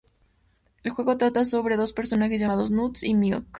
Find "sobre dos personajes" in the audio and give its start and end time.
1.45-2.41